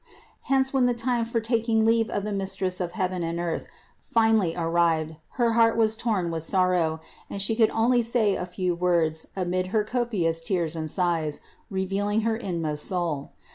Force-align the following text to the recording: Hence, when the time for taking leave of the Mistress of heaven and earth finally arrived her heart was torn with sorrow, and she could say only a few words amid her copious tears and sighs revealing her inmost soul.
Hence, 0.49 0.73
when 0.73 0.87
the 0.87 0.95
time 0.95 1.25
for 1.25 1.39
taking 1.39 1.85
leave 1.85 2.09
of 2.09 2.23
the 2.23 2.31
Mistress 2.31 2.81
of 2.81 2.93
heaven 2.93 3.21
and 3.21 3.39
earth 3.39 3.67
finally 3.99 4.55
arrived 4.55 5.15
her 5.33 5.51
heart 5.51 5.77
was 5.77 5.95
torn 5.95 6.31
with 6.31 6.41
sorrow, 6.41 6.99
and 7.29 7.39
she 7.39 7.55
could 7.55 7.69
say 7.69 7.75
only 7.75 8.35
a 8.35 8.45
few 8.47 8.73
words 8.73 9.27
amid 9.35 9.67
her 9.67 9.83
copious 9.83 10.41
tears 10.41 10.75
and 10.75 10.89
sighs 10.89 11.39
revealing 11.69 12.21
her 12.21 12.35
inmost 12.35 12.85
soul. 12.87 13.33